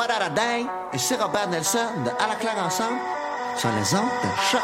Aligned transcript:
What 0.00 0.08
a 0.08 0.30
day? 0.30 0.64
Et 0.94 0.98
c'est 0.98 1.16
Robert 1.20 1.50
Nelson 1.50 1.78
de 2.06 2.08
À 2.08 2.26
la 2.26 2.34
claire 2.36 2.56
ensemble 2.64 2.96
sur 3.58 3.68
les 3.68 3.94
ondes 3.94 4.08
de 4.22 4.30
choc. 4.50 4.62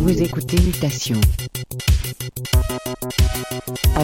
Vous 0.00 0.22
écoutez 0.22 0.60
Mutation 0.60 1.20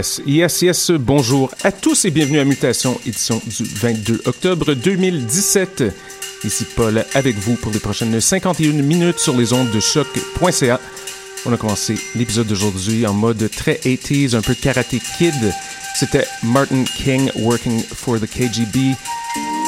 Yes, 0.00 0.22
yes, 0.24 0.62
yes. 0.62 0.90
Bonjour 0.92 1.50
à 1.62 1.70
tous 1.70 2.06
et 2.06 2.10
bienvenue 2.10 2.38
à 2.38 2.44
Mutation, 2.46 2.98
édition 3.04 3.38
du 3.44 3.64
22 3.64 4.22
octobre 4.24 4.72
2017. 4.72 5.84
Ici 6.42 6.64
Paul 6.74 7.04
avec 7.12 7.36
vous 7.36 7.54
pour 7.56 7.70
les 7.70 7.80
prochaines 7.80 8.18
51 8.18 8.80
minutes 8.80 9.18
sur 9.18 9.36
les 9.36 9.52
ondes 9.52 9.70
de 9.70 9.78
choc.ca. 9.78 10.80
On 11.44 11.52
a 11.52 11.58
commencé 11.58 11.96
l'épisode 12.16 12.46
d'aujourd'hui 12.46 13.06
en 13.06 13.12
mode 13.12 13.50
très 13.50 13.74
80s, 13.74 14.34
un 14.34 14.40
peu 14.40 14.54
Karate 14.54 14.96
Kid. 15.18 15.34
C'était 15.94 16.24
Martin 16.44 16.84
King 16.84 17.30
Working 17.36 17.82
for 17.82 18.18
the 18.18 18.26
KGB, 18.26 18.94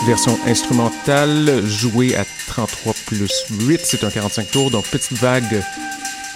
version 0.07 0.39
instrumentale 0.47 1.63
jouée 1.67 2.17
à 2.17 2.25
33 2.47 2.95
plus 3.05 3.45
8. 3.51 3.81
C'est 3.85 4.03
un 4.03 4.11
45 4.11 4.51
tours, 4.51 4.71
donc 4.71 4.87
petite 4.87 5.19
vague 5.19 5.63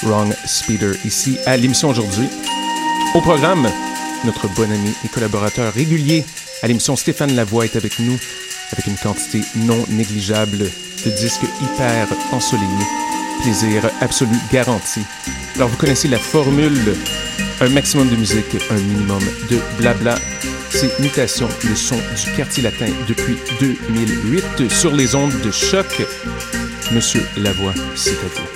Wrong 0.02 0.34
Speeder 0.44 0.96
ici 1.06 1.38
à 1.46 1.56
l'émission 1.56 1.88
aujourd'hui. 1.88 2.28
Au 3.14 3.22
programme, 3.22 3.66
notre 4.24 4.48
bon 4.48 4.70
ami 4.70 4.92
et 5.04 5.08
collaborateur 5.08 5.72
régulier 5.72 6.24
à 6.62 6.68
l'émission 6.68 6.96
Stéphane 6.96 7.34
Lavoie 7.34 7.64
est 7.64 7.76
avec 7.76 7.98
nous 7.98 8.18
avec 8.72 8.86
une 8.86 8.96
quantité 8.96 9.40
non 9.56 9.84
négligeable 9.88 10.58
de 11.04 11.10
disques 11.10 11.46
hyper 11.62 12.08
ensoleillés. 12.32 12.68
Plaisir 13.42 13.90
absolu 14.00 14.36
garanti. 14.52 15.00
Alors 15.56 15.68
vous 15.68 15.76
connaissez 15.76 16.08
la 16.08 16.18
formule, 16.18 16.96
un 17.60 17.68
maximum 17.68 18.08
de 18.08 18.16
musique, 18.16 18.56
un 18.70 18.78
minimum 18.78 19.22
de 19.50 19.58
blabla. 19.78 20.16
C'est 20.70 20.98
Mutation, 20.98 21.48
le 21.64 21.76
son 21.76 21.96
du 21.96 22.36
quartier 22.36 22.62
latin 22.62 22.88
depuis 23.08 23.36
2008 23.60 24.68
sur 24.70 24.92
les 24.92 25.14
ondes 25.14 25.40
de 25.42 25.50
choc. 25.50 26.02
Monsieur 26.92 27.26
Lavoie, 27.36 27.74
c'est 27.94 28.10
à 28.10 28.28
vous. 28.34 28.55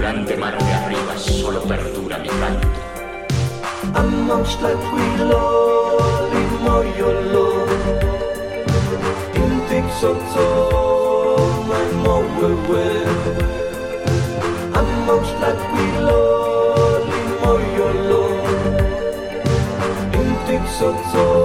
fulgurante 0.00 0.36
mar 0.36 0.56
de 0.56 0.72
arriba 0.72 1.18
solo 1.18 1.60
perdura 1.62 2.18
mi 2.18 2.28
canto. 2.28 2.68
Amongst 3.94 4.60
that 4.62 4.78
we 4.94 5.24
lolly 5.24 6.44
moriolo, 6.64 7.66
in 9.34 9.52
Dixoto, 9.68 10.46
my 11.68 11.84
mom 12.02 12.24
will 12.40 12.56
wear. 12.68 13.08
Amongst 14.72 15.38
that 15.40 15.58
we 15.72 15.84
lolly 16.08 17.22
moriolo, 17.42 18.22
in 20.14 20.28
Dixoto. 20.46 21.39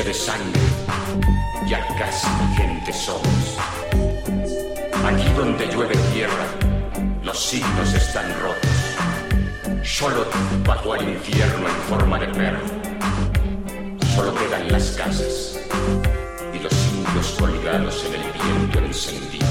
De 0.00 0.14
sangre, 0.14 0.60
ya 1.68 1.86
casi 1.98 2.26
gente 2.56 2.90
somos. 2.94 3.58
Aquí 5.04 5.28
donde 5.36 5.66
llueve 5.66 5.94
tierra, 6.14 6.46
los 7.22 7.38
signos 7.38 7.92
están 7.92 8.24
rotos. 8.40 9.86
Solo 9.86 10.24
bajó 10.66 10.94
al 10.94 11.06
infierno 11.06 11.68
en 11.68 11.74
forma 11.90 12.18
de 12.18 12.26
perro. 12.28 12.64
Solo 14.16 14.34
quedan 14.34 14.72
las 14.72 14.92
casas 14.92 15.60
y 16.54 16.58
los 16.58 16.72
indios 16.94 17.36
colgados 17.38 18.02
en 18.06 18.14
el 18.14 18.32
viento 18.32 18.78
encendido. 18.78 19.46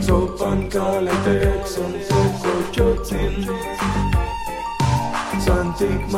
Sopan 0.00 0.70
sonte 0.72 1.52
kojotin 2.72 3.46
Santik 5.38 6.10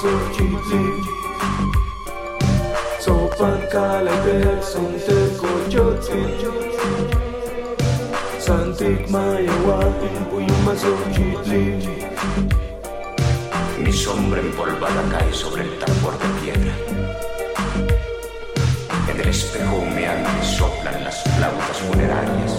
zochitli 0.00 1.23
Sopan 3.34 3.66
kalabek 3.66 4.62
sonte 4.62 5.18
kojotin 5.42 6.22
Santik 8.38 9.10
zochitli 10.78 11.82
Mi 13.78 13.92
sombra 13.92 14.38
empolvada 14.38 15.02
cae 15.10 15.32
sobre 15.32 15.62
el 15.62 15.78
tambor 15.80 16.14
de 16.18 16.28
piedra. 16.40 16.74
En 19.10 19.20
el 19.20 19.28
espejo 19.28 19.76
humeante 19.82 20.46
soplan 20.46 21.02
las 21.02 21.20
flautas 21.34 21.78
funerarias. 21.88 22.54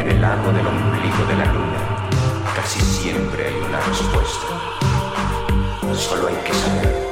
En 0.00 0.10
el 0.10 0.20
lago 0.20 0.52
del 0.52 0.66
ombligo 0.66 1.22
de 1.28 1.36
la 1.36 1.52
luna 1.52 2.10
casi 2.56 2.80
siempre 2.80 3.46
hay 3.46 3.54
una 3.62 3.80
respuesta. 3.80 4.48
Solo 5.94 6.26
hay 6.26 6.36
que 6.44 6.54
saber 6.54 7.11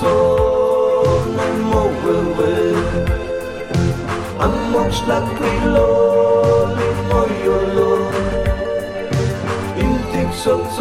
zone 0.00 1.38
and 1.46 1.62
more 1.70 1.94
away. 2.20 2.74
I'm 4.42 4.54
much 4.72 4.96
like 5.10 5.28
prelone, 5.36 6.78
in 6.88 6.96
my 7.12 7.28
alone. 7.58 8.14
In 9.82 9.92
Dixon's 10.12 10.78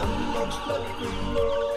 I'm 0.00 1.34
more, 1.34 1.67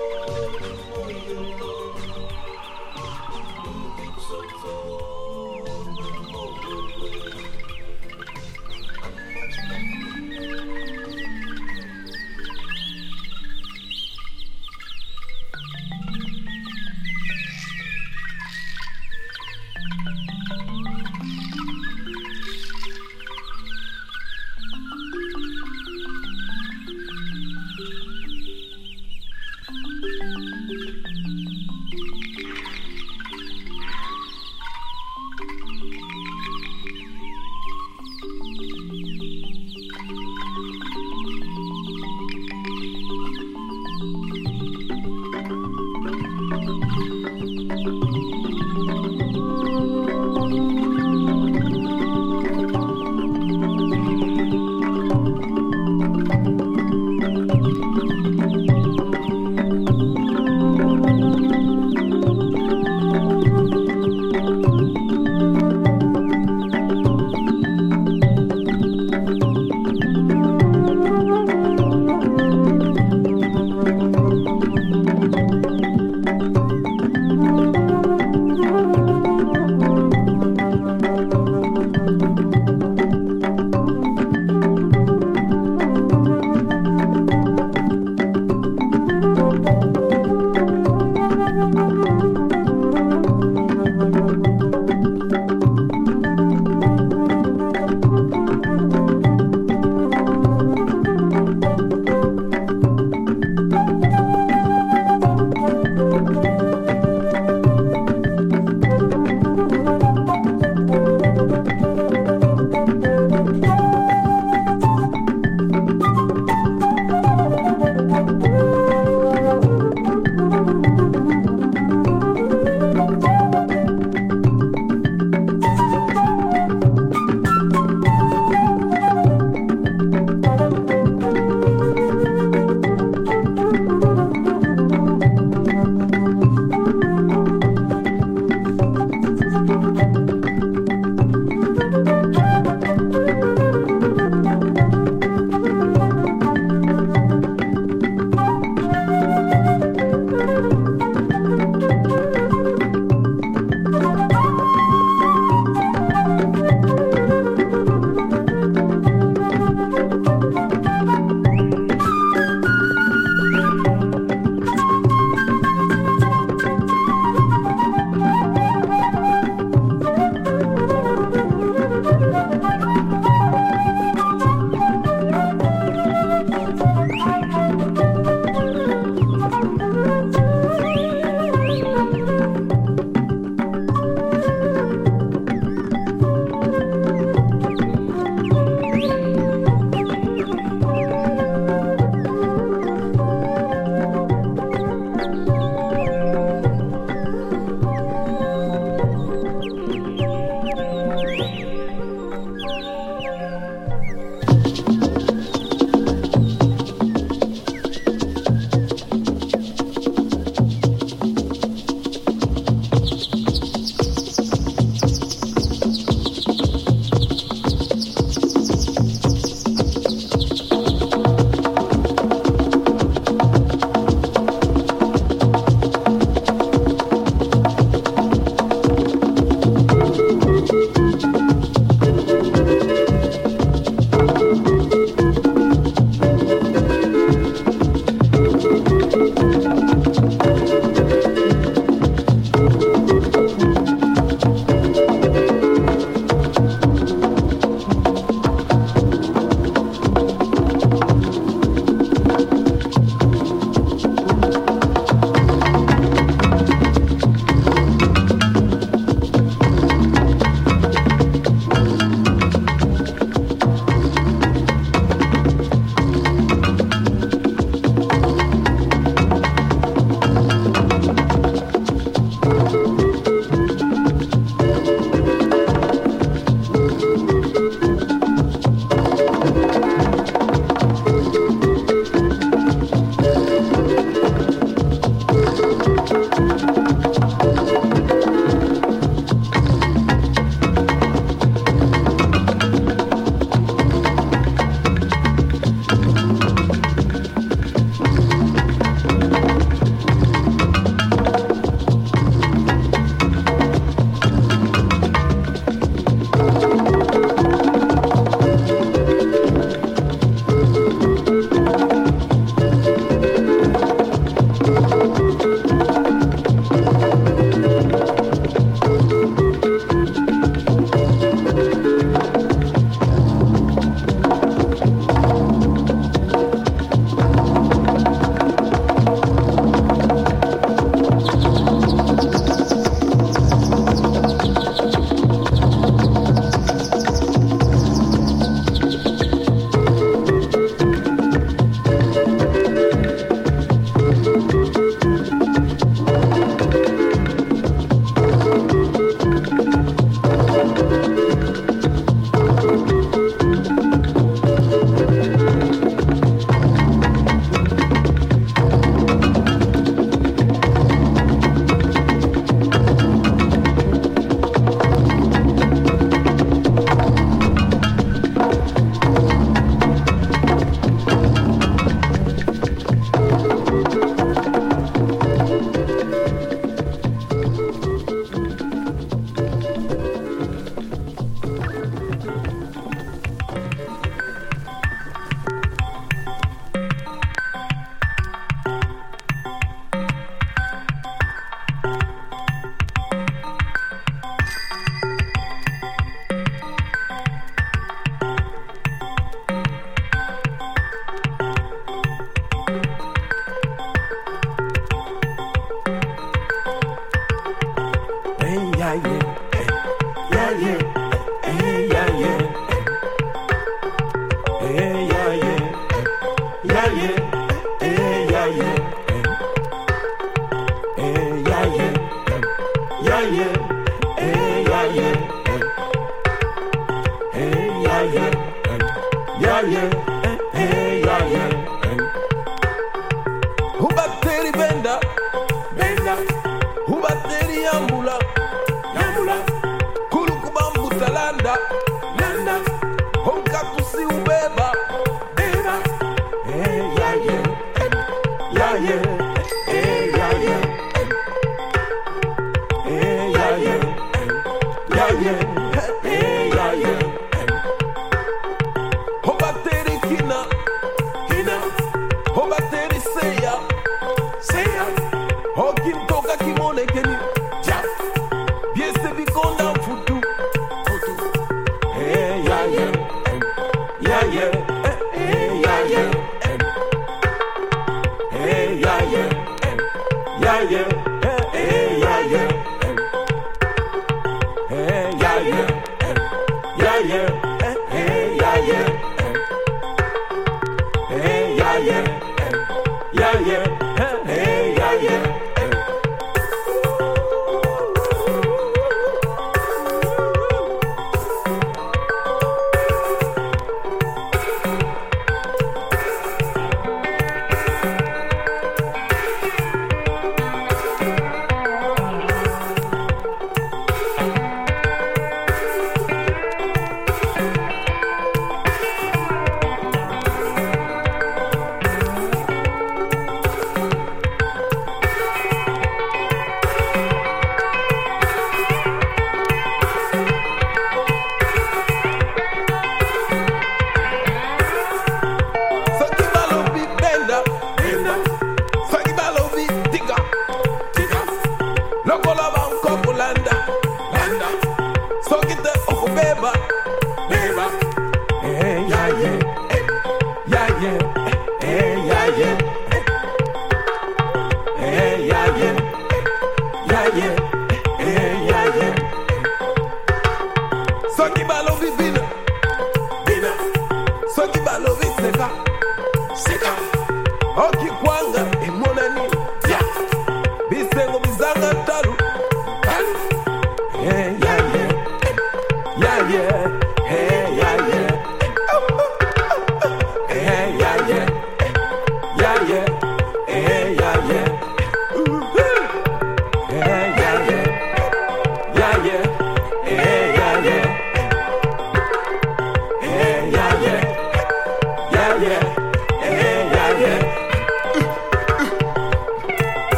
Yolanda. 441.12 441.91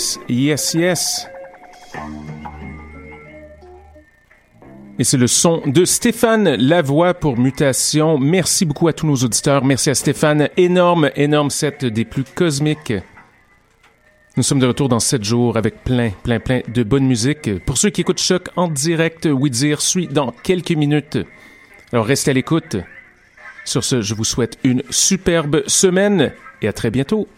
Yes, 0.00 0.18
yes, 0.30 0.74
yes. 0.74 1.28
Et 4.98 5.04
c'est 5.04 5.18
le 5.18 5.26
son 5.26 5.60
de 5.66 5.84
Stéphane 5.84 6.54
Lavoie 6.54 7.12
pour 7.12 7.36
Mutation. 7.36 8.16
Merci 8.16 8.64
beaucoup 8.64 8.88
à 8.88 8.94
tous 8.94 9.06
nos 9.06 9.16
auditeurs. 9.16 9.62
Merci 9.62 9.90
à 9.90 9.94
Stéphane. 9.94 10.48
Énorme, 10.56 11.10
énorme 11.16 11.50
set 11.50 11.84
des 11.84 12.06
plus 12.06 12.24
cosmiques. 12.24 12.94
Nous 14.38 14.42
sommes 14.42 14.60
de 14.60 14.66
retour 14.66 14.88
dans 14.88 15.00
sept 15.00 15.22
jours 15.22 15.58
avec 15.58 15.84
plein, 15.84 16.12
plein, 16.22 16.40
plein 16.40 16.62
de 16.66 16.82
bonne 16.82 17.04
musique. 17.04 17.62
Pour 17.66 17.76
ceux 17.76 17.90
qui 17.90 18.00
écoutent 18.00 18.22
Choc 18.22 18.48
en 18.56 18.68
direct, 18.68 19.28
Oui 19.30 19.52
suit 19.78 20.08
dans 20.08 20.32
quelques 20.32 20.70
minutes. 20.70 21.18
Alors 21.92 22.06
restez 22.06 22.30
à 22.30 22.34
l'écoute. 22.34 22.76
Sur 23.66 23.84
ce, 23.84 24.00
je 24.00 24.14
vous 24.14 24.24
souhaite 24.24 24.56
une 24.64 24.82
superbe 24.88 25.62
semaine 25.66 26.32
et 26.62 26.68
à 26.68 26.72
très 26.72 26.90
bientôt. 26.90 27.28